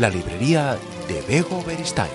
[0.00, 0.76] La librería
[1.06, 2.10] de Bego Beristain.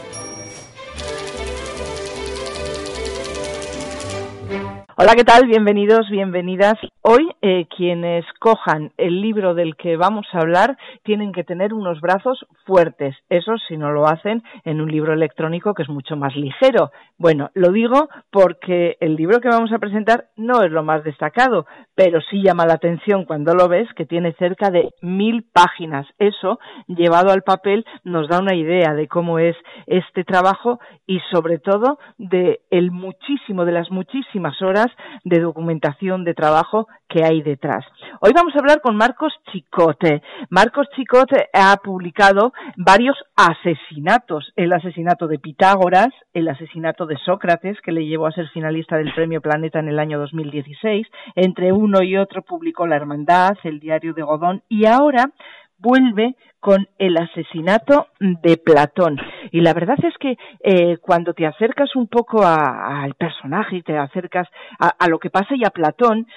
[4.98, 5.48] Hola, ¿qué tal?
[5.48, 6.78] Bienvenidos, bienvenidas.
[7.02, 12.02] Hoy eh, quienes cojan el libro del que vamos a hablar tienen que tener unos
[12.02, 13.16] brazos fuertes.
[13.30, 16.92] Eso si no lo hacen en un libro electrónico que es mucho más ligero.
[17.18, 21.66] Bueno, lo digo porque el libro que vamos a presentar no es lo más destacado,
[21.96, 26.06] pero sí llama la atención cuando lo ves que tiene cerca de mil páginas.
[26.18, 29.56] Eso, llevado al papel, nos da una idea de cómo es
[29.88, 34.88] este trabajo y sobre todo de el muchísimo, de las muchísimas horas
[35.24, 37.84] de documentación de trabajo que hay detrás.
[38.22, 40.22] Hoy vamos a hablar con Marcos Chicote.
[40.50, 44.52] Marcos Chicote ha publicado varios asesinatos.
[44.56, 49.14] El asesinato de Pitágoras, el asesinato de Sócrates, que le llevó a ser finalista del
[49.14, 51.08] Premio Planeta en el año 2016.
[51.36, 55.32] Entre uno y otro publicó La Hermandad, El Diario de Godón y ahora
[55.80, 59.18] vuelve con el asesinato de Platón.
[59.52, 63.98] Y la verdad es que eh, cuando te acercas un poco al personaje y te
[63.98, 66.28] acercas a, lo que pasa y a Platón,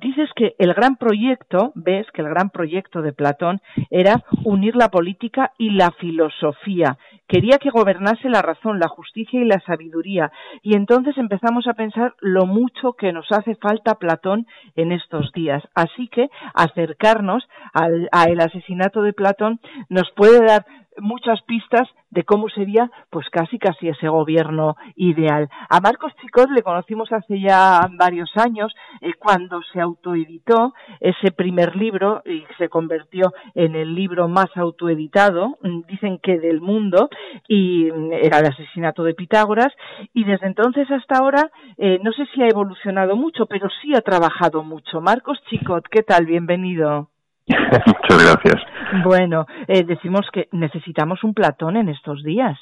[0.00, 3.60] dices que el gran proyecto, ves que el gran proyecto de Platón
[3.90, 6.96] era unir la política y la filosofía.
[7.28, 10.30] Quería que gobernase la razón, la justicia y la sabiduría.
[10.62, 14.46] Y entonces empezamos a pensar lo mucho que nos hace falta Platón
[14.76, 15.62] en estos días.
[15.74, 20.64] Así que acercarnos al asesinato de Platón nos puede dar
[20.98, 25.48] muchas pistas de cómo sería pues casi casi ese gobierno ideal.
[25.68, 31.76] A Marcos Chicot le conocimos hace ya varios años eh, cuando se autoeditó ese primer
[31.76, 37.08] libro y se convirtió en el libro más autoeditado, mm, dicen que del mundo,
[37.48, 39.72] y mm, era el asesinato de Pitágoras,
[40.14, 44.00] y desde entonces hasta ahora eh, no sé si ha evolucionado mucho, pero sí ha
[44.00, 45.00] trabajado mucho.
[45.00, 46.26] Marcos Chicot, ¿qué tal?
[46.26, 47.10] Bienvenido.
[47.86, 48.62] Muchas gracias.
[49.04, 52.58] Bueno, eh, decimos que necesitamos un Platón en estos días.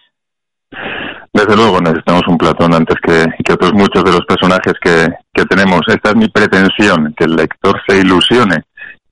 [1.33, 5.45] Desde luego necesitamos un Platón antes que, que otros muchos de los personajes que, que
[5.47, 5.81] tenemos.
[5.89, 8.63] Esta es mi pretensión, que el lector se ilusione,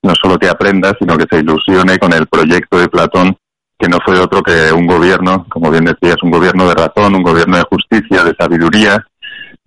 [0.02, 3.36] no solo que aprenda, sino que se ilusione con el proyecto de Platón,
[3.78, 7.22] que no fue otro que un gobierno, como bien decías, un gobierno de razón, un
[7.22, 9.04] gobierno de justicia, de sabiduría,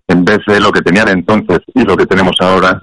[0.07, 2.79] en vez de lo que tenían entonces y lo que tenemos ahora,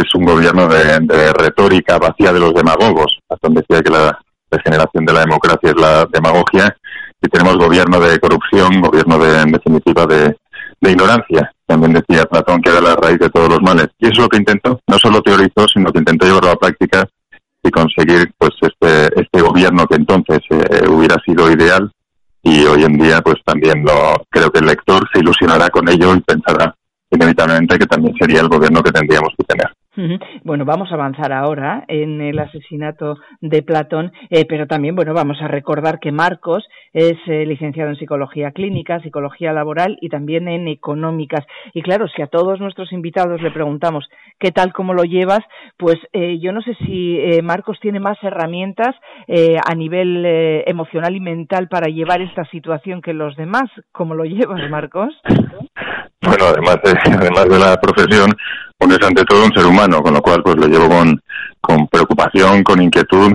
[0.00, 3.18] es un gobierno de, retórica vacía de los demagogos.
[3.26, 4.18] Platón decía que la
[4.50, 6.76] degeneración de la democracia es la demagogia
[7.20, 10.36] y tenemos gobierno de corrupción, gobierno de, en definitiva de,
[10.80, 11.50] de ignorancia.
[11.66, 13.88] También decía Platón que era la raíz de todos los males.
[13.98, 16.58] Y eso es lo que intentó, no solo teorizó, sino que intentó llevarlo a la
[16.58, 17.04] práctica
[17.62, 21.90] y conseguir pues este, este gobierno que entonces eh, hubiera sido ideal
[22.42, 26.14] y hoy en día pues también lo creo que el lector se ilusionará con ello
[26.14, 26.72] y pensará
[27.10, 29.72] inevitablemente que también sería el gobierno que tendríamos que tener.
[30.44, 35.38] Bueno, vamos a avanzar ahora en el asesinato de Platón, eh, pero también, bueno, vamos
[35.40, 40.68] a recordar que Marcos es eh, licenciado en psicología clínica, psicología laboral y también en
[40.68, 41.44] económicas.
[41.72, 44.08] Y claro, si a todos nuestros invitados le preguntamos
[44.38, 45.40] qué tal, cómo lo llevas,
[45.76, 48.94] pues eh, yo no sé si eh, Marcos tiene más herramientas
[49.26, 50.24] eh, a nivel
[50.66, 53.64] emocional y mental para llevar esta situación que los demás.
[53.92, 55.14] ¿Cómo lo llevas, Marcos?
[56.22, 58.30] Bueno, además de, además de la profesión,
[58.78, 61.20] uno es ante todo un ser humano, con lo cual pues lo llevo con,
[61.60, 63.32] con preocupación, con inquietud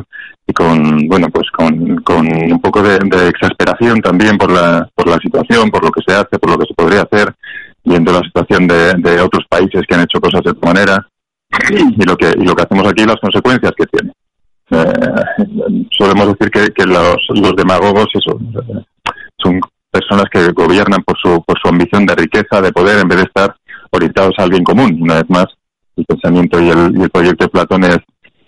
[0.47, 2.97] y con, bueno, pues con, con un poco de,
[3.27, 6.67] exasperación también por la, por la situación, por lo que se hace, por lo que
[6.67, 7.33] se podría hacer,
[7.83, 11.07] viendo la situación de, de otros países que han hecho cosas de otra manera
[11.69, 14.11] y lo que, y lo que hacemos aquí, las consecuencias que tiene.
[14.71, 18.39] Eh, solemos decir que, que los, los demagogos eso,
[19.37, 19.59] son
[19.91, 23.25] personas que gobiernan por su, por su ambición de riqueza, de poder, en vez de
[23.25, 23.55] estar
[23.91, 24.97] orientados al bien común.
[25.01, 25.45] Una vez más,
[25.95, 27.99] el pensamiento y el, proyecto de Platón es,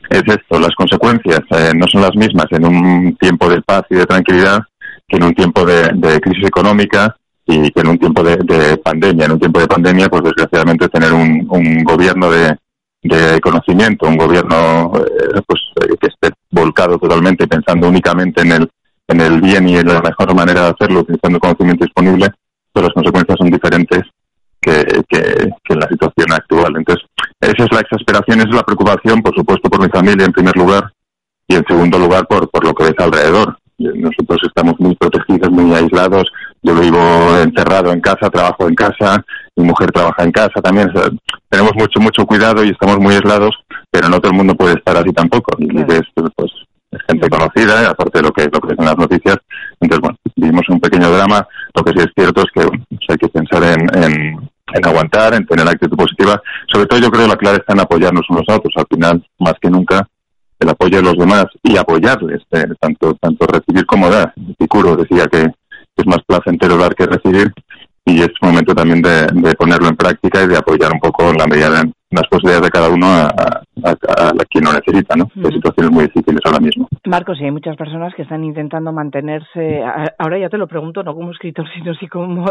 [0.09, 3.95] es esto, las consecuencias eh, no son las mismas en un tiempo de paz y
[3.95, 4.59] de tranquilidad
[5.07, 8.77] que en un tiempo de, de crisis económica y que en un tiempo de, de,
[8.77, 9.25] pandemia.
[9.25, 12.55] En un tiempo de pandemia, pues desgraciadamente tener un, un gobierno de,
[13.01, 18.69] de conocimiento, un gobierno eh, pues eh, que esté volcado totalmente pensando únicamente en el
[19.07, 22.29] en el bien y en la mejor manera de hacerlo, utilizando conocimiento disponible,
[22.71, 24.01] pero las consecuencias son diferentes
[24.63, 25.19] que, que,
[25.69, 26.73] en la situación actual.
[26.77, 27.05] Entonces,
[27.39, 30.55] esa es la exasperación, esa es la preocupación, por supuesto, por mi familia en primer
[30.55, 30.91] lugar,
[31.47, 33.57] y en segundo lugar por, por lo que ves alrededor.
[33.77, 36.31] Nosotros estamos muy protegidos, muy aislados.
[36.61, 36.99] Yo vivo
[37.41, 39.23] encerrado en casa, trabajo en casa,
[39.55, 40.89] mi mujer trabaja en casa también.
[41.49, 43.51] tenemos mucho, mucho cuidado y estamos muy aislados,
[43.91, 45.55] pero no todo el mundo puede estar así tampoco.
[45.59, 46.51] Y ves, pues,
[46.91, 49.37] es gente conocida, aparte de lo que, lo que en las noticias.
[49.79, 51.45] Entonces, bueno, vivimos un pequeño drama.
[51.75, 55.33] Lo que sí es cierto es que pues, hay que pensar en, en, en, aguantar,
[55.35, 56.41] en tener actitud positiva.
[56.71, 58.73] Sobre todo, yo creo que la clave está en apoyarnos unos a otros.
[58.75, 60.07] Al final, más que nunca,
[60.59, 64.33] el apoyo de los demás y apoyarles, eh, tanto, tanto recibir como dar.
[64.49, 65.51] Epicuro decía que
[65.95, 67.53] es más placentero dar que recibir
[68.05, 71.37] y es momento también de, de, ponerlo en práctica y de apoyar un poco en
[71.37, 75.29] la medida de las posibilidades de cada uno a, a, quien lo necesita, ¿no?
[75.35, 76.87] Hay situaciones muy difíciles ahora mismo.
[77.05, 79.81] Marcos, y hay muchas personas que están intentando mantenerse,
[80.17, 82.45] ahora ya te lo pregunto, no como escritor, sino sí como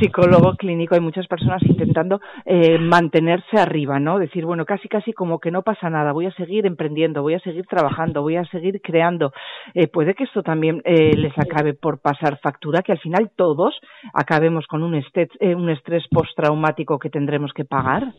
[0.00, 4.18] psicólogo clínico, hay muchas personas intentando eh, mantenerse arriba, ¿no?
[4.18, 7.40] Decir, bueno, casi casi como que no pasa nada, voy a seguir emprendiendo, voy a
[7.40, 9.32] seguir trabajando, voy a seguir creando.
[9.74, 13.78] Eh, puede que esto también eh, les acabe por pasar factura, que al final todos
[14.14, 18.12] acabemos con un estrés, un estrés postraumático que tendremos que pagar.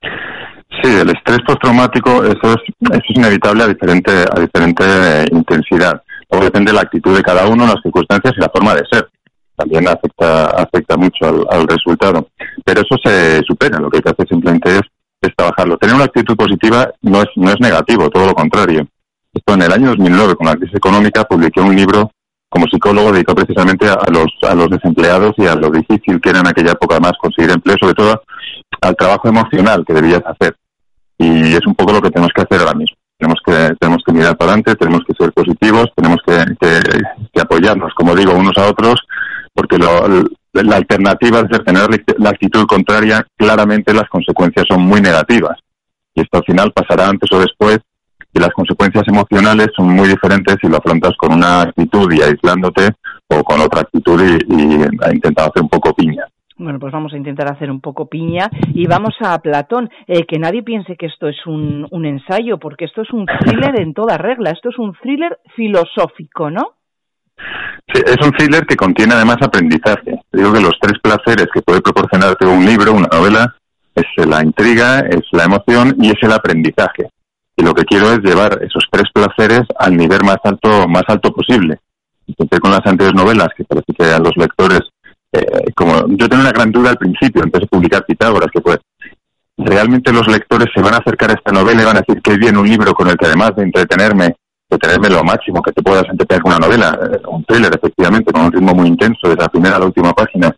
[0.00, 6.02] Sí, el estrés postraumático, eso es, eso es inevitable a diferente, a diferente eh, intensidad.
[6.28, 9.08] Todo depende de la actitud de cada uno, las circunstancias y la forma de ser.
[9.56, 12.28] También afecta, afecta mucho al, resultado.
[12.64, 13.80] Pero eso se supera.
[13.80, 14.82] Lo que hay que hacer simplemente es,
[15.22, 15.78] es trabajarlo.
[15.78, 18.86] Tener una actitud positiva no es, no es negativo, todo lo contrario.
[19.32, 22.12] Esto en el año 2009, con la crisis económica, publiqué un libro
[22.48, 26.40] como psicólogo dedicado precisamente a, los, a los desempleados y a lo difícil que era
[26.40, 28.22] en aquella época más conseguir empleo, sobre todo
[28.80, 30.56] al trabajo emocional que debías hacer.
[31.18, 32.96] Y es un poco lo que tenemos que hacer ahora mismo.
[33.18, 38.14] Tenemos que, tenemos que mirar para adelante, tenemos que ser positivos, tenemos que, apoyarnos, como
[38.14, 38.94] digo, unos a otros,
[39.52, 45.58] porque la alternativa de tener la actitud contraria, claramente las consecuencias son muy negativas.
[46.14, 47.80] Y esto al final pasará antes o después
[48.32, 52.90] y las consecuencias emocionales son muy diferentes si lo afrontas con una actitud y aislándote
[53.28, 54.74] o con otra actitud y, y
[55.12, 56.24] intentando hacer un poco piña.
[56.58, 59.88] Bueno, pues vamos a intentar hacer un poco piña y vamos a Platón.
[60.08, 63.80] Eh, que nadie piense que esto es un, un ensayo, porque esto es un thriller
[63.80, 64.50] en toda regla.
[64.50, 66.72] Esto es un thriller filosófico, ¿no?
[67.94, 70.20] Sí, es un thriller que contiene además aprendizaje.
[70.32, 73.54] Digo que los tres placeres que puede proporcionarte un libro, una novela,
[73.94, 77.08] es la intriga, es la emoción y es el aprendizaje.
[77.58, 81.30] Y lo que quiero es llevar esos tres placeres al nivel más alto, más alto
[81.32, 81.78] posible.
[82.26, 84.80] Entonces, con las anteriores novelas, que parece que a los lectores
[85.32, 88.78] eh, como yo tenía una gran duda al principio, empecé a publicar Pitágoras, que pues
[89.58, 92.36] realmente los lectores se van a acercar a esta novela y van a decir que
[92.36, 94.36] viene un libro con el que además de entretenerme,
[94.70, 98.32] de tenerme lo máximo que te puedas entretener con una novela, eh, un thriller efectivamente,
[98.32, 100.54] con un ritmo muy intenso desde la primera a la última página,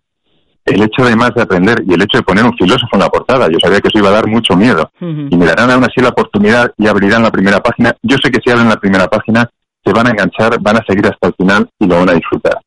[0.65, 3.49] el hecho además de aprender y el hecho de poner un filósofo en la portada,
[3.49, 4.91] yo sabía que eso iba a dar mucho miedo.
[5.01, 7.95] Y me darán aún así la oportunidad y abrirán la primera página.
[8.03, 9.49] Yo sé que si abren la primera página
[9.85, 12.61] se van a enganchar, van a seguir hasta el final y lo van a disfrutar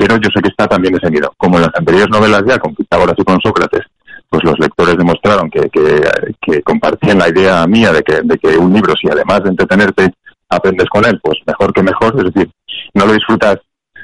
[0.00, 1.30] pero yo sé que está también ese miedo.
[1.36, 3.84] Como en las anteriores novelas ya, con Pitágoras y con Sócrates,
[4.30, 8.72] pues los lectores demostraron que, que, compartían la idea mía de que, de que un
[8.72, 10.10] libro, si además de entretenerte,
[10.48, 12.50] aprendes con él, pues mejor que mejor, es decir,
[12.94, 13.58] no lo disfrutas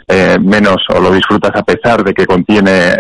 [0.09, 2.93] eh, menos o lo disfrutas a pesar de que contiene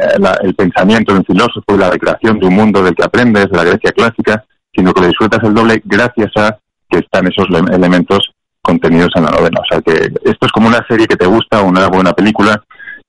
[0.42, 3.56] el pensamiento de un filósofo y la recreación de un mundo del que aprendes, de
[3.56, 8.32] la Grecia clásica, sino que lo disfrutas el doble gracias a que están esos elementos
[8.60, 9.60] contenidos en la novela.
[9.60, 12.60] O sea que esto es como una serie que te gusta una buena película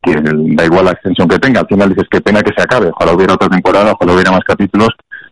[0.02, 2.92] que da igual la extensión que tenga, al final dices que pena que se acabe,
[2.94, 4.90] ojalá hubiera otra temporada, ojalá hubiera más capítulos,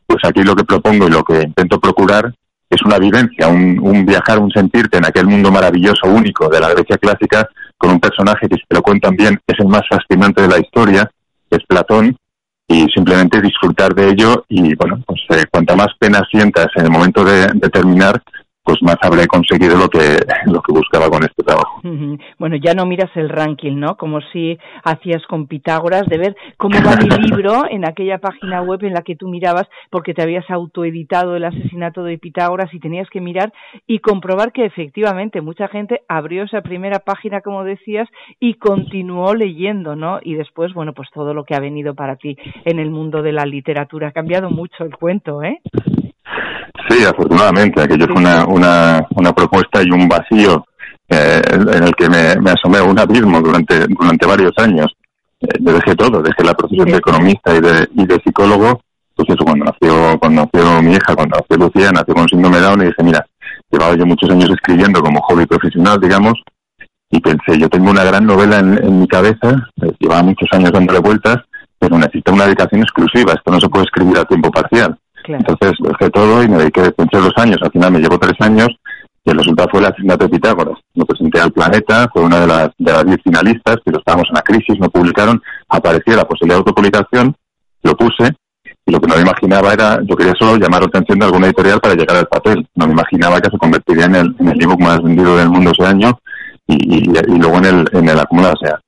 [0.07, 2.33] pues aquí lo que propongo y lo que intento procurar
[2.69, 6.97] es una vivencia, un, viajar, un sentirte en aquel mundo maravilloso, único de la Grecia
[6.97, 10.47] clásica, con un personaje que si te lo cuentan bien es el más fascinante de
[10.47, 11.09] la historia,
[11.49, 12.15] es Platón,
[12.67, 16.91] y simplemente disfrutar de ello y bueno, pues eh, cuanta más pena sientas en el
[16.91, 18.21] momento de terminar,
[18.65, 20.17] pues más habré conseguido lo que
[20.47, 21.81] lo que buscaba con este trabajo.
[22.39, 23.95] Bueno, ya no miras el ranking, ¿no?
[23.95, 28.83] Como si hacías con Pitágoras de ver cómo va mi libro en aquella página web
[28.83, 33.07] en la que tú mirabas porque te habías autoeditado el asesinato de Pitágoras y tenías
[33.09, 33.53] que mirar
[33.85, 39.95] y comprobar que efectivamente mucha gente abrió esa primera página, como decías, y continuó leyendo,
[39.95, 40.19] ¿no?
[40.23, 43.31] Y después, bueno, pues todo lo que ha venido para ti en el mundo de
[43.31, 45.61] la literatura ha cambiado mucho el cuento, ¿eh?
[46.89, 47.81] Sí, afortunadamente.
[47.81, 50.65] Aquello fue una, una, una propuesta y un vacío
[51.09, 54.87] eh, en el que me, me asomé a un abismo durante, durante varios años.
[55.41, 58.81] Eh, yo dejé todo, dejé la profesión de economista y de, y de psicólogo.
[59.15, 62.81] Pues eso, cuando nació, cuando nació mi hija, cuando nació Lucía, nació con síndrome Down
[62.81, 63.25] y dije, mira,
[63.71, 66.33] llevaba yo muchos años escribiendo como hobby profesional, digamos,
[67.09, 70.99] y pensé, yo tengo una gran novela en, mi cabeza, eh, llevaba muchos años dándole
[70.99, 71.37] vueltas,
[71.79, 74.97] pero necesito una dedicación exclusiva, esto no se puede escribir a tiempo parcial.
[75.27, 78.69] Entonces dejé todo y me dediqué, pensé dos años, al final me llevó tres años
[79.23, 80.79] y el resultado fue el asesinato de Pitágoras.
[80.93, 84.35] Lo presenté al Planeta, fue una de las, de las diez finalistas, pero estábamos en
[84.35, 87.35] la crisis, no publicaron, aparecía la posibilidad de autopublicación,
[87.83, 88.35] lo puse
[88.87, 91.47] y lo que no me imaginaba era, yo quería solo llamar la atención de alguna
[91.47, 92.67] editorial para llegar al papel.
[92.75, 95.71] No me imaginaba que se convertiría en el, en el ebook más vendido del mundo
[95.71, 96.19] ese año
[96.67, 98.53] y, y, luego en el, en el acumulado.
[98.53, 98.79] O sea,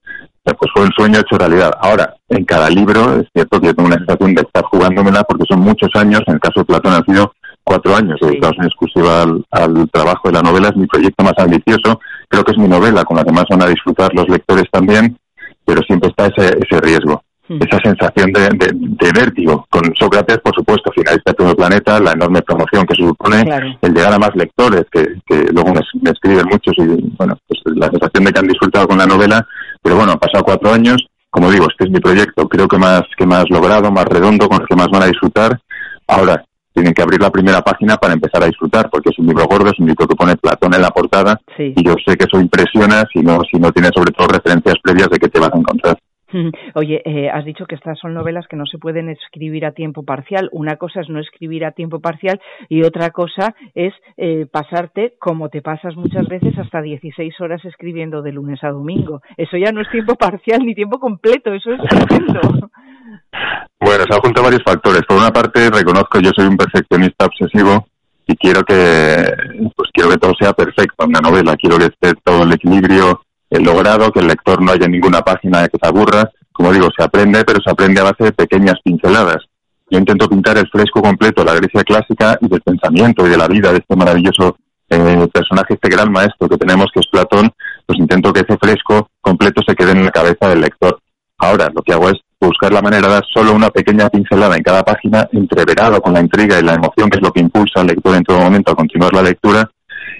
[0.54, 1.72] pues fue un sueño hecho realidad.
[1.80, 5.46] Ahora, en cada libro es cierto que yo tengo una sensación de estar jugándomela porque
[5.50, 9.24] son muchos años, en el caso de Platón han sido cuatro años dedicados en exclusiva
[9.51, 12.00] al, trabajo de la novela, es mi proyecto más ambicioso,
[12.30, 15.18] creo que es mi novela con la que más van a disfrutar los lectores también,
[15.66, 17.22] pero siempre está ese, ese riesgo.
[17.50, 17.60] Hmm.
[17.62, 19.66] esa sensación de, de, vértigo.
[19.70, 23.77] Con Sócrates, por supuesto, finalista de todo el planeta, la enorme promoción que se supone,
[23.82, 27.88] el llegar a más lectores, que, que luego me, escriben muchos y, bueno, pues la
[27.88, 29.48] sensación de que han disfrutado con la novela,
[29.82, 33.04] pero bueno, han pasado cuatro años, como digo, este es mi proyecto, creo que más,
[33.18, 35.60] que más logrado, más redondo, con el que más van a disfrutar.
[36.08, 36.44] Ahora,
[36.74, 39.72] tienen que abrir la primera página para empezar a disfrutar, porque es un libro gordo,
[39.72, 43.04] es un libro que pone Platón en la portada, y yo sé que eso impresiona
[43.12, 45.98] si no, si no tiene sobre todo referencias previas de qué te vas a encontrar.
[46.75, 50.03] Oye, eh, has dicho que estas son novelas que no se pueden escribir a tiempo
[50.03, 50.50] parcial.
[50.51, 52.39] Una cosa es no escribir a tiempo parcial
[52.70, 58.22] y otra cosa es eh, pasarte, como te pasas muchas veces, hasta 16 horas escribiendo
[58.22, 59.22] de lunes a domingo.
[59.38, 62.39] Eso ya no es tiempo parcial ni tiempo completo, eso es tremendo.
[63.79, 65.03] Bueno, se han juntado varios factores.
[65.08, 67.88] Por una parte, reconozco yo soy un perfeccionista obsesivo
[68.25, 69.24] y quiero que,
[69.75, 71.56] pues quiero que todo sea perfecto en una novela.
[71.56, 75.68] Quiero que esté todo el equilibrio he logrado que el lector no haya ninguna página
[75.68, 76.30] que se aburra.
[76.51, 79.46] Como digo, se aprende, pero se aprende a base de pequeñas pinceladas.
[79.89, 83.38] Yo intento pintar el fresco completo de la Grecia clásica y del pensamiento y de
[83.38, 84.58] la vida de este maravilloso
[84.89, 87.51] eh, personaje, este gran maestro que tenemos, que es Platón,
[87.86, 91.00] pues intento que ese fresco completo se quede en la cabeza del lector.
[91.38, 94.63] Ahora, lo que hago es buscar la manera de dar solo una pequeña pincelada en
[94.63, 97.88] cada página, entreverado con la intriga y la emoción, que es lo que impulsa al
[97.88, 99.70] lector en todo momento a continuar la lectura,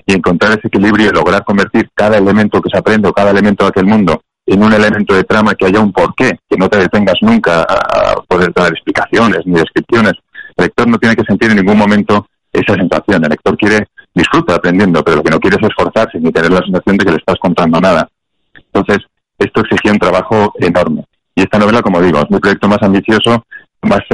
[0.08, 3.66] y encontrar ese equilibrio y lograr convertir cada elemento que se aprende o cada elemento
[3.66, 6.78] de aquel mundo en un elemento de trama que haya un porqué, que no te
[6.80, 10.14] detengas nunca a poder dar explicaciones ni descripciones.
[10.56, 13.26] El lector no tiene que sentir en ningún momento esa sensación.
[13.26, 16.62] El lector quiere disfruta aprendiendo, pero lo que no quiere es esforzarse ni tener la
[16.62, 18.08] sensación de que le estás contando nada.
[18.56, 19.06] Entonces,
[19.38, 21.04] esto exigía un trabajo enorme.
[21.36, 23.46] Y esta novela, como digo, es mi proyecto más ambicioso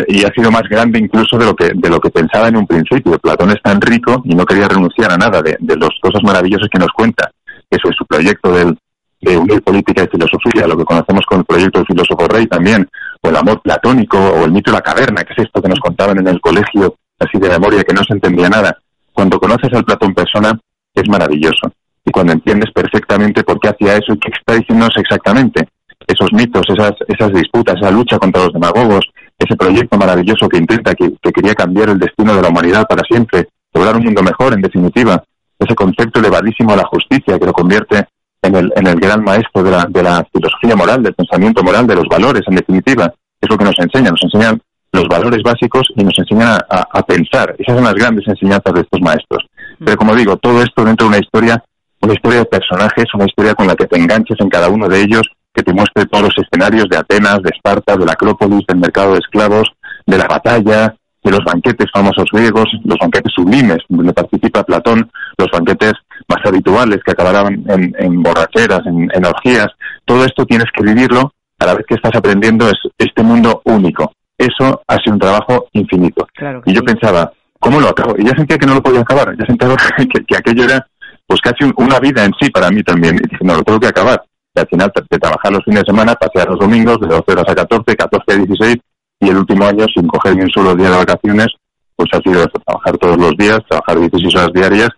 [0.07, 2.67] y ha sido más grande incluso de lo que de lo que pensaba en un
[2.67, 3.17] principio.
[3.19, 6.67] Platón es tan rico y no quería renunciar a nada de, de las cosas maravillosas
[6.71, 7.31] que nos cuenta.
[7.69, 8.77] Eso es su proyecto del,
[9.23, 12.87] de unir política y filosofía, lo que conocemos como el proyecto del filósofo rey también,
[13.21, 15.79] o el amor platónico, o el mito de la caverna, que es esto que nos
[15.79, 18.77] contaban en el colegio, así de memoria, que no se entendía nada.
[19.13, 20.59] Cuando conoces al Platón persona,
[20.93, 21.71] es maravilloso.
[22.05, 25.67] Y cuando entiendes perfectamente por qué hacía eso y qué está diciéndonos exactamente,
[26.05, 29.05] esos mitos, esas, esas disputas, esa lucha contra los demagogos,
[29.43, 33.47] ese proyecto maravilloso que intenta, que, quería cambiar el destino de la humanidad para siempre,
[33.73, 35.23] lograr un mundo mejor, en definitiva,
[35.59, 38.07] ese concepto elevadísimo de la justicia que lo convierte
[38.41, 41.87] en el, en el gran maestro de la, de la filosofía moral, del pensamiento moral,
[41.87, 44.61] de los valores, en definitiva, es lo que nos enseña, nos enseñan
[44.93, 47.55] los valores básicos y nos enseñan a, pensar.
[47.57, 49.43] Esas son las grandes enseñanzas de estos maestros.
[49.83, 51.63] Pero como digo, todo esto dentro de una historia,
[52.01, 55.01] una historia de personajes, una historia con la que te enganches en cada uno de
[55.01, 58.79] ellos que te muestre todos los escenarios de Atenas, de Esparta, de la Acrópolis, del
[58.79, 59.71] mercado de esclavos,
[60.05, 65.47] de la batalla, de los banquetes famosos griegos, los banquetes sublimes donde participa Platón, los
[65.51, 65.93] banquetes
[66.27, 69.67] más habituales que acabarán en, borracheras, en, orgías.
[70.05, 74.13] Todo esto tienes que vivirlo a la vez que estás aprendiendo es este mundo único.
[74.37, 76.27] Eso ha sido un trabajo infinito.
[76.65, 78.15] y yo pensaba, ¿cómo lo acabo?
[78.17, 79.33] Y ya sentía que no lo podía acabar.
[79.37, 79.69] Ya sentía
[80.27, 80.85] que, aquello era
[81.25, 83.15] pues casi una vida en sí para mí también.
[83.15, 84.21] Y dije, no, lo tengo que acabar
[84.55, 87.45] y al final de trabajar los fines de semana, pasear los domingos de 12 horas
[87.47, 88.77] a 14, 14 a 16
[89.21, 91.47] y el último año sin coger ni un solo día de vacaciones,
[91.95, 94.89] pues ha sido trabajar todos los días, trabajar 16 horas diarias,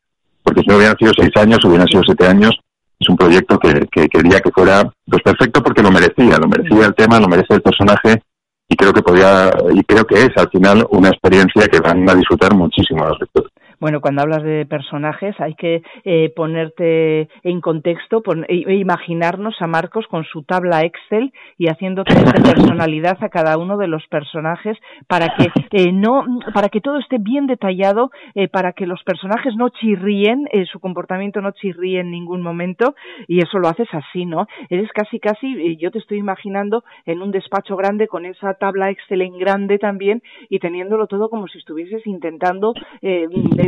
[0.44, 2.52] porque si no hubieran sido 6 años, hubieran sido 7 años,
[3.00, 6.86] es un proyecto que, que quería que fuera pues perfecto porque lo merecía, lo merecía
[6.86, 8.22] el tema, lo merece el personaje
[8.68, 12.16] y creo que podía y creo que es al final una experiencia que van a
[12.16, 13.52] disfrutar muchísimo los lectores.
[13.80, 19.68] Bueno, cuando hablas de personajes hay que eh, ponerte en contexto e, e imaginarnos a
[19.68, 24.06] Marcos con su tabla Excel y haciendo test de personalidad a cada uno de los
[24.08, 24.78] personajes
[25.08, 29.56] para que eh, no, para que todo esté bien detallado, eh, para que los personajes
[29.56, 32.96] no chirríen, su comportamiento no chirríe en ningún momento
[33.28, 34.48] y eso lo haces así, ¿no?
[34.70, 39.22] Eres casi casi, yo te estoy imaginando en un despacho grande con esa tabla Excel
[39.22, 42.74] en grande también y teniéndolo todo como si estuvieses intentando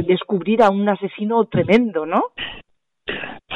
[0.03, 2.23] descubrir a un asesino tremendo, ¿no?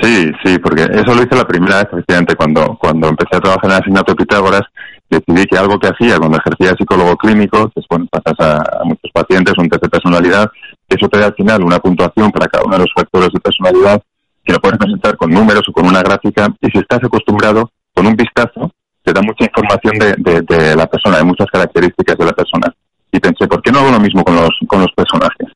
[0.01, 3.65] Sí, sí, porque eso lo hice la primera vez, efectivamente, cuando, cuando empecé a trabajar
[3.65, 4.61] en el asignato de Pitágoras,
[5.09, 9.53] decidí que algo que hacía cuando ejercía de psicólogo clínico, bueno, pasas a, muchos pacientes
[9.57, 10.49] un test de personalidad,
[10.87, 14.01] eso te da al final una puntuación para cada uno de los factores de personalidad
[14.43, 18.07] que lo puedes presentar con números o con una gráfica y si estás acostumbrado, con
[18.07, 18.71] un vistazo,
[19.03, 22.73] te da mucha información de, de la persona, de muchas características de la persona.
[23.11, 25.50] Y pensé, ¿por qué no hago lo mismo con los, con los personajes?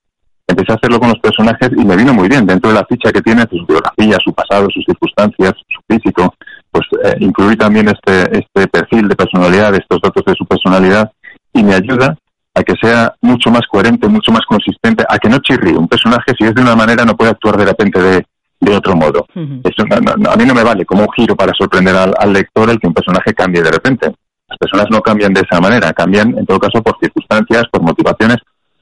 [0.66, 2.46] Empecé a hacerlo con los personajes y me vino muy bien.
[2.46, 6.34] Dentro de la ficha que tiene, su biografía, su pasado, sus circunstancias, su físico,
[6.72, 11.12] pues eh, incluir también este, este perfil de personalidad, estos datos de su personalidad,
[11.54, 12.18] y me ayuda
[12.54, 15.78] a que sea mucho más coherente, mucho más consistente, a que no chirríe.
[15.78, 18.26] Un personaje, si es de una manera, no puede actuar de repente de,
[18.60, 19.26] de otro modo.
[19.64, 22.80] Eso a mí no me vale como un giro para sorprender al, al lector el
[22.80, 24.14] que un personaje cambie de repente.
[24.48, 28.38] Las personas no cambian de esa manera, cambian en todo caso por circunstancias, por motivaciones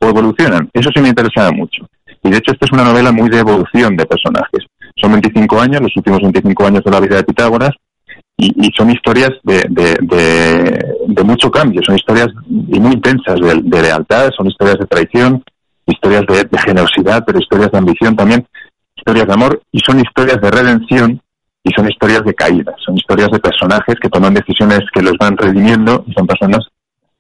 [0.10, 0.70] evolucionan.
[0.74, 1.86] Eso sí me interesaba mucho.
[2.24, 4.66] Y de hecho, esta es una novela muy de evolución de personajes.
[4.96, 7.72] Son 25 años, los últimos 25 años de la vida de Pitágoras,
[8.38, 14.80] y, son historias de, de, mucho cambio, son historias muy intensas de, lealtad, son historias
[14.80, 15.44] de traición,
[15.86, 18.46] historias de, generosidad, pero historias de ambición también,
[18.96, 21.22] historias de amor, y son historias de redención
[21.64, 25.38] y son historias de caídas, son historias de personajes que toman decisiones que los van
[25.38, 26.68] redimiendo y son personas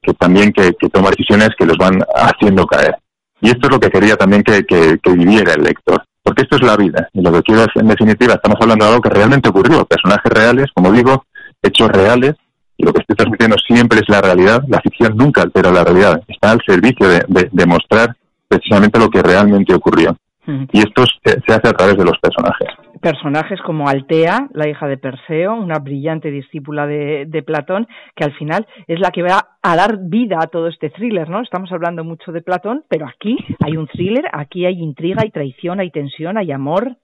[0.03, 2.95] que también que, que toma decisiones que los van haciendo caer.
[3.41, 6.03] Y esto es lo que quería también que, que, viviera el lector.
[6.21, 7.09] Porque esto es la vida.
[7.13, 9.85] Y lo que quiero en definitiva, estamos hablando de algo que realmente ocurrió.
[9.85, 11.25] Personajes reales, como digo,
[11.61, 12.35] hechos reales.
[12.77, 14.63] Y lo que estoy transmitiendo siempre es la realidad.
[14.67, 16.21] La ficción nunca altera la realidad.
[16.27, 18.15] Está al servicio de, de, de mostrar
[18.47, 20.15] precisamente lo que realmente ocurrió.
[20.45, 22.67] Y esto se, hace a través de los personajes.
[23.03, 28.65] Personajes como Altea, la hija de Perseo, una brillante discípula de, Platón, que al final
[28.87, 31.41] es la que va a dar vida a todo este thriller, ¿no?
[31.41, 35.81] Estamos hablando mucho de Platón, pero aquí hay un thriller, aquí hay intriga, hay traición,
[35.81, 36.95] hay tensión, hay amor.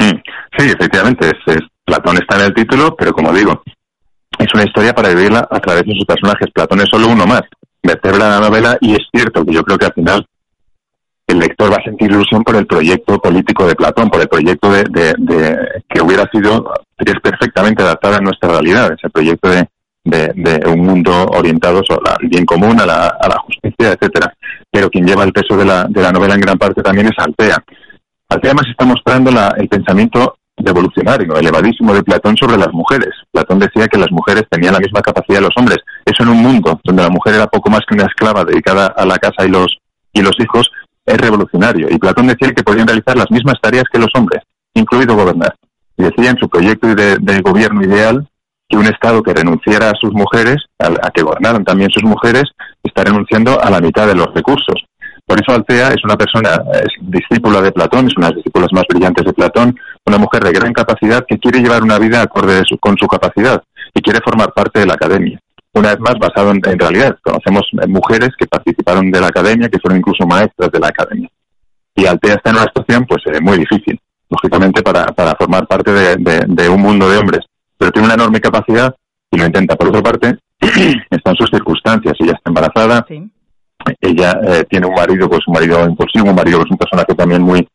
[0.00, 3.62] Sí, efectivamente, es, Platón está en el título, pero como digo,
[4.36, 6.50] es una historia para vivirla a través de sus personajes.
[6.52, 7.42] Platón es solo uno más.
[7.84, 10.26] Vertebra la novela y es cierto que yo creo que al final
[11.26, 14.70] el lector va a sentir ilusión por el proyecto político de Platón, por el proyecto
[14.70, 14.84] de,
[15.88, 19.66] que hubiera sido es perfectamente adaptado a nuestra realidad, ese proyecto de,
[20.66, 24.34] un mundo orientado al bien común, a la, a la justicia, etcétera.
[24.70, 27.18] Pero quien lleva el peso de la, de la novela en gran parte también es
[27.18, 27.56] Altea.
[28.28, 33.10] Altea además está mostrando el pensamiento revolucionario, elevadísimo de Platón sobre las mujeres.
[33.32, 35.78] Platón decía que las mujeres tenían la misma capacidad de los hombres.
[36.04, 39.06] Eso en un mundo donde la mujer era poco más que una esclava dedicada a
[39.06, 39.78] la casa y los
[40.14, 40.70] y los hijos,
[41.06, 41.88] es revolucionario.
[41.90, 44.42] Y Platón decía que podían realizar las mismas tareas que los hombres,
[44.74, 45.54] incluido gobernar.
[45.96, 48.26] Y decía en su proyecto de, gobierno ideal
[48.68, 52.44] que un Estado que renunciara a sus mujeres, a, que gobernaran también sus mujeres,
[52.82, 54.76] está renunciando a la mitad de los recursos.
[55.26, 58.68] Por eso Altea es una persona, es discípula de Platón, es una de las discípulas
[58.72, 62.62] más brillantes de Platón, una mujer de gran capacidad que quiere llevar una vida acorde
[62.80, 63.62] con su capacidad
[63.94, 65.40] y quiere formar parte de la academia
[65.74, 67.16] una vez más basado en, realidad.
[67.22, 71.28] Conocemos mujeres que participaron de la academia, que fueron incluso maestras de la academia.
[71.96, 75.92] Y Altea está en una situación pues eh, muy difícil, lógicamente, para, para formar parte
[75.92, 77.40] de, un mundo de hombres.
[77.76, 78.94] Pero tiene una enorme capacidad
[79.30, 79.76] y lo intenta.
[79.76, 80.38] Por otra parte,
[81.10, 82.14] están sus circunstancias.
[82.20, 83.04] Ella está embarazada,
[84.00, 87.14] ella eh, tiene un marido, pues un marido impulsivo, un marido que es un personaje
[87.14, 87.66] también muy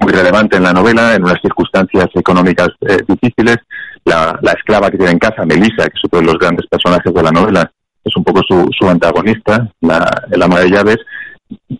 [0.00, 3.56] muy relevante en la novela, en unas circunstancias económicas eh, difíciles,
[4.08, 7.22] la, esclava que tiene en casa, Melissa, que es uno de los grandes personajes de
[7.22, 7.70] la novela,
[8.04, 10.98] es un poco su, su antagonista, la, el ama de llaves,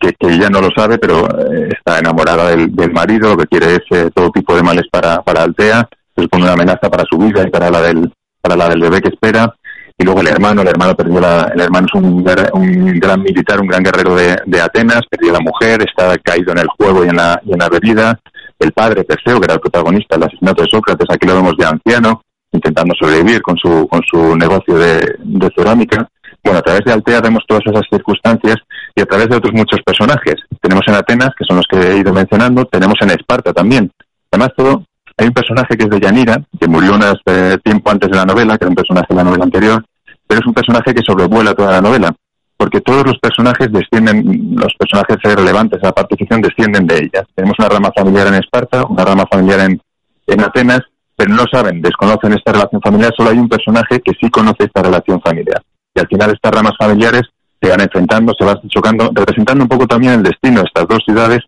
[0.01, 3.83] que, ella no lo sabe, pero eh, está enamorada del, marido, lo que quiere es
[3.91, 7.43] eh, todo tipo de males para, para Altea, se supone una amenaza para su vida
[7.47, 9.55] y para la del, para la del bebé que espera.
[10.01, 13.61] Y luego el hermano, el hermano perdió la, el hermano es un, un gran militar,
[13.61, 17.09] un gran guerrero de, de, Atenas, perdió la mujer, está caído en el juego y
[17.09, 18.21] en la, y en la bebida,
[18.59, 21.67] el padre Perseo, que era el protagonista del asesinato de Sócrates, aquí lo vemos de
[21.67, 26.09] anciano, intentando sobrevivir con su, con su negocio de, cerámica.
[26.43, 28.57] Bueno, a través de Altea vemos todas esas circunstancias
[28.95, 30.37] y a través de otros muchos personajes.
[30.61, 33.91] Tenemos en Atenas, que son los que he ido mencionando, tenemos en Esparta también.
[34.31, 34.85] Además, todo,
[35.17, 38.25] hay un personaje que es de Yanira, que murió un eh, tiempo antes de la
[38.25, 39.85] novela, que era un personaje de la novela anterior,
[40.27, 42.15] pero es un personaje que sobrevuela toda la novela
[42.59, 47.25] porque todos los personajes descienden, los personajes relevantes a la partición descienden de ellas.
[47.35, 49.81] Tenemos una rama familiar en Esparta, una rama familiar en,
[50.27, 50.81] en Atenas,
[51.17, 54.83] pero no saben, desconocen esta relación familiar, solo hay un personaje que sí conoce esta
[54.83, 55.63] relación familiar.
[55.95, 57.23] Y al final estas ramas familiares
[57.61, 61.01] se van enfrentando, se van chocando, representando un poco también el destino de estas dos
[61.05, 61.41] ciudades,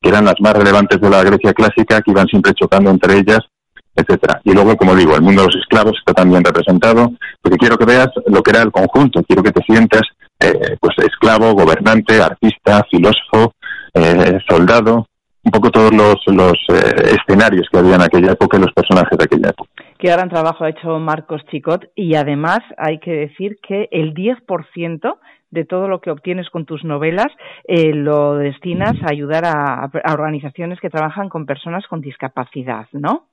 [0.00, 3.40] que eran las más relevantes de la Grecia clásica, que iban siempre chocando entre ellas,
[3.96, 4.40] etcétera.
[4.44, 7.12] Y luego, como digo, el mundo de los esclavos está también representado,
[7.42, 10.02] porque quiero que veas lo que era el conjunto, quiero que te sientas
[10.40, 13.52] eh, pues esclavo, gobernante, artista, filósofo,
[13.94, 15.06] eh, soldado,
[15.44, 19.16] un poco todos los, los eh, escenarios que había en aquella época y los personajes
[19.18, 19.70] de aquella época.
[19.98, 25.16] Qué gran trabajo ha hecho Marcos Chicot y además hay que decir que el 10%
[25.50, 27.28] de todo lo que obtienes con tus novelas
[27.68, 33.28] eh, lo destinas a ayudar a, organizaciones que trabajan con personas con discapacidad, ¿no?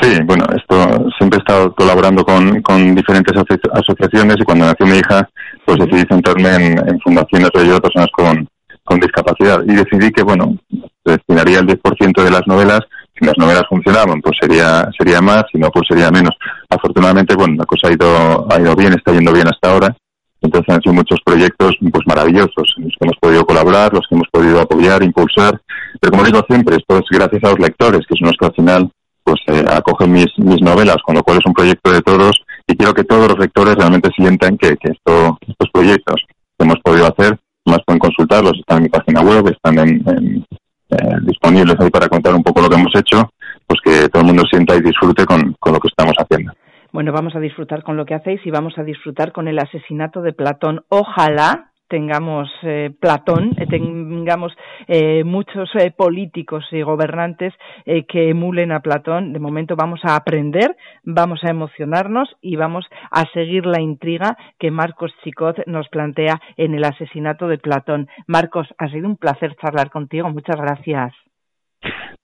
[0.00, 3.34] Sí, bueno, esto siempre he estado colaborando con, con diferentes
[3.72, 5.28] asociaciones y cuando nació mi hija,
[5.64, 8.48] pues decidí centrarme en, fundaciones de ayuda a personas con,
[8.84, 10.56] con discapacidad y decidí que, bueno,
[11.04, 12.80] destinaría el 10% de las novelas.
[13.18, 16.36] Si las novelas funcionaban, pues sería sería más, si no, pues sería menos.
[16.70, 19.96] Afortunadamente, bueno, la cosa ha ido, ha ido bien, está yendo bien hasta ahora.
[20.40, 24.14] Entonces han sido muchos proyectos pues maravillosos en los que hemos podido colaborar, los que
[24.14, 25.60] hemos podido apoyar, impulsar.
[26.00, 28.54] Pero como digo siempre, esto es gracias a los lectores, que son los que al
[28.54, 28.90] final
[29.28, 30.26] pues eh, acogen mis,
[30.62, 33.74] novelas, con lo cual es un proyecto de todos y quiero que todos los lectores
[33.74, 36.22] realmente sientan que, esto, estos proyectos
[36.56, 40.44] que hemos podido hacer más pueden consultarlos, están en mi página web, están en,
[40.90, 43.30] eh, disponibles ahí para contar un poco lo que hemos hecho,
[43.66, 46.52] pues que todo el mundo sienta y disfrute con lo que estamos haciendo.
[46.90, 50.22] Bueno, vamos a disfrutar con lo que hacéis y vamos a disfrutar con el asesinato
[50.22, 50.84] de Platón.
[50.88, 54.52] Ojalá tengamos eh, Platón, eh, tengamos
[54.86, 59.32] eh, muchos políticos y gobernantes que emulen a Platón.
[59.32, 64.70] De momento vamos a aprender, vamos a emocionarnos y vamos a seguir la intriga que
[64.70, 68.08] Marcos Chicot nos plantea en el asesinato de Platón.
[68.26, 70.28] Marcos, ha sido un placer charlar contigo.
[70.28, 71.12] Muchas gracias.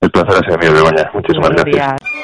[0.00, 1.10] El placer ha sido mío, Begoña.
[1.14, 2.23] Muchísimas gracias.